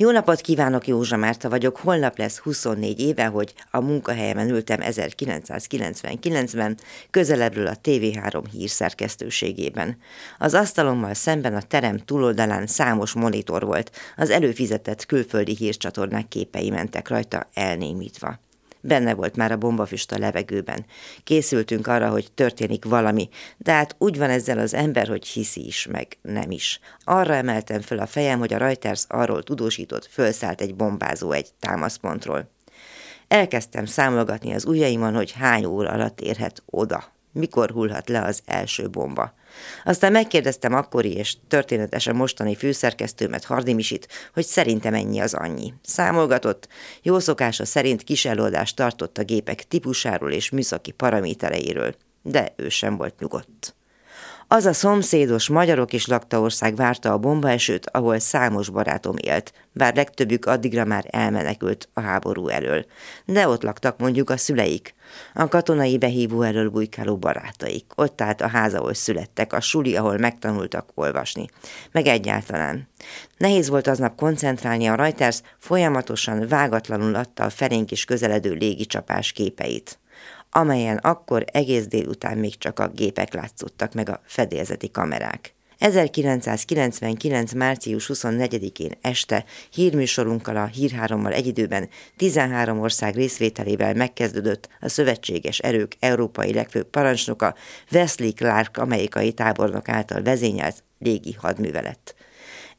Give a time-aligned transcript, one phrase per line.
[0.00, 1.76] Jó napot kívánok, Józsa Márta vagyok.
[1.76, 6.78] Holnap lesz 24 éve, hogy a munkahelyemen ültem 1999-ben,
[7.10, 9.96] közelebbről a TV3 hírszerkesztőségében.
[10.38, 17.08] Az asztalommal szemben a terem túloldalán számos monitor volt, az előfizetett külföldi hírcsatornák képei mentek
[17.08, 18.38] rajta elnémítva.
[18.80, 20.86] Benne volt már a bombafüst a levegőben.
[21.24, 25.86] Készültünk arra, hogy történik valami, de hát úgy van ezzel az ember, hogy hiszi is,
[25.86, 26.80] meg nem is.
[27.04, 32.50] Arra emeltem föl a fejem, hogy a Reuters arról tudósított, fölszállt egy bombázó egy támaszpontról.
[33.28, 38.88] Elkezdtem számolgatni az ujjaimon, hogy hány óra alatt érhet oda mikor hullhat le az első
[38.88, 39.34] bomba.
[39.84, 45.74] Aztán megkérdeztem akkori és történetesen mostani főszerkesztőmet, Hardi Misit, hogy szerintem ennyi az annyi.
[45.82, 46.68] Számolgatott,
[47.02, 52.96] jó szokása szerint kis előadást tartott a gépek típusáról és műszaki paramétereiről, de ő sem
[52.96, 53.74] volt nyugodt.
[54.52, 59.94] Az a szomszédos magyarok is lakta ország várta a bombaesőt, ahol számos barátom élt, bár
[59.94, 62.86] legtöbbük addigra már elmenekült a háború elől.
[63.24, 64.94] De ott laktak mondjuk a szüleik,
[65.34, 67.84] a katonai behívó elől bujkáló barátaik.
[67.94, 71.46] Ott állt a ház, ahol születtek, a suli, ahol megtanultak olvasni.
[71.92, 72.88] Meg egyáltalán.
[73.36, 79.98] Nehéz volt aznap koncentrálni a Reuters, folyamatosan vágatlanul adta a felénk is közeledő légicsapás képeit
[80.50, 85.54] amelyen akkor egész délután még csak a gépek látszottak meg a fedélzeti kamerák.
[85.80, 87.52] 1999.
[87.52, 95.96] március 24-én este hírműsorunkkal a Hírhárommal egy időben 13 ország részvételével megkezdődött a szövetséges erők
[96.00, 97.54] európai legfőbb parancsnoka
[97.92, 102.14] Wesley Clark amerikai tábornok által vezényelt légi hadművelet.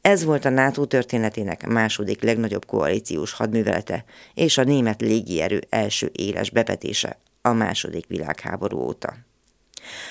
[0.00, 6.50] Ez volt a NATO történetének második legnagyobb koalíciós hadművelete és a német légierő első éles
[6.50, 9.14] bevetése a második világháború óta.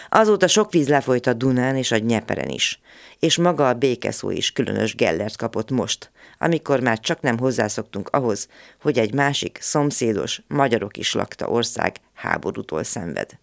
[0.09, 2.79] Azóta sok víz lefolyt a Dunán és a Nyeperen is,
[3.19, 8.47] és maga a békeszó is különös gellert kapott most, amikor már csak nem hozzászoktunk ahhoz,
[8.81, 13.39] hogy egy másik, szomszédos, magyarok is lakta ország háborútól szenved.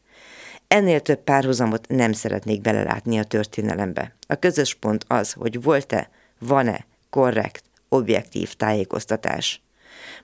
[0.69, 4.17] Ennél több párhuzamot nem szeretnék belelátni a történelembe.
[4.27, 9.62] A közös pont az, hogy volt-e, van-e korrekt, objektív tájékoztatás.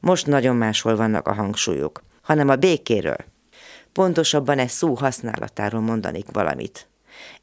[0.00, 3.16] Most nagyon máshol vannak a hangsúlyok, hanem a békéről,
[3.94, 6.88] Pontosabban egy szó használatáról mondanék valamit.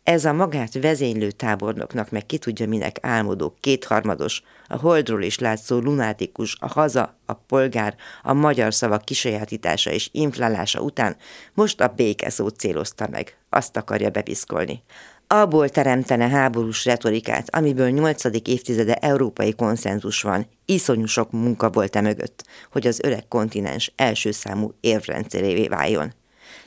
[0.04, 5.80] Ez a magát vezénylő tábornoknak meg ki tudja minek álmodó, kétharmados, a holdról is látszó
[5.80, 11.16] lunátikus, a haza, a polgár, a magyar szavak kisajátítása és inflálása után
[11.54, 13.38] most a béke szót célozta meg.
[13.50, 14.84] Azt akarja bepiszkolni.
[15.28, 22.02] Abból teremtene háborús retorikát, amiből nyolcadik évtizede európai konszenzus van, iszonyú sok munka volt e
[22.02, 26.14] mögött, hogy az öreg kontinens első számú érvrendszerévé váljon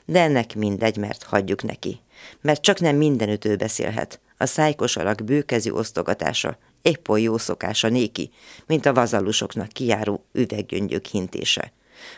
[0.05, 2.01] de ennek mindegy, mert hagyjuk neki.
[2.41, 4.21] Mert csak nem mindenütt ő beszélhet.
[4.37, 8.31] A szájkos alak bőkezű osztogatása épp oly jó szokása néki,
[8.67, 11.73] mint a vazallusoknak kijáró üveggyöngyök hintése,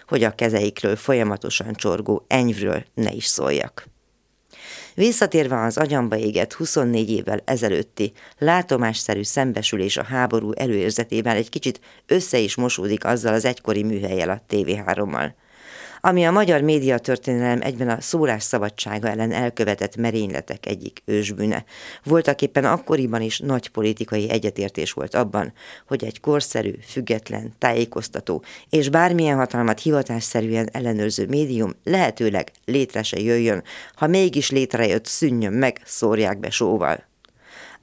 [0.08, 3.88] hogy a kezeikről folyamatosan csorgó enyvről ne is szóljak.
[4.94, 12.38] Visszatérve az agyamba égett 24 évvel ezelőtti látomásszerű szembesülés a háború előérzetével egy kicsit össze
[12.38, 15.30] is mosódik azzal az egykori műhelyel a TV3-mal
[16.01, 21.65] ami a magyar médiatörténelem egyben a szólás szabadsága ellen elkövetett merényletek egyik ősbűne.
[22.05, 25.53] Voltak éppen akkoriban is nagy politikai egyetértés volt abban,
[25.87, 33.63] hogy egy korszerű, független, tájékoztató és bármilyen hatalmat hivatásszerűen ellenőrző médium lehetőleg létre se jöjjön,
[33.95, 37.05] ha mégis létrejött, szűnjön meg, szórják be sóval.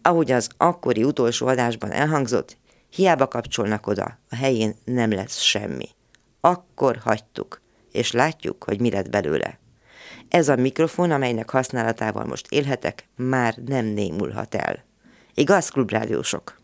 [0.01, 2.57] Ahogy az akkori utolsó adásban elhangzott,
[2.89, 5.89] hiába kapcsolnak oda, a helyén nem lesz semmi.
[6.41, 7.62] Akkor hagytuk
[7.93, 9.59] és látjuk, hogy mi lett belőle.
[10.27, 14.83] Ez a mikrofon, amelynek használatával most élhetek, már nem némulhat el.
[15.33, 16.61] Igaz, klubrádiósok?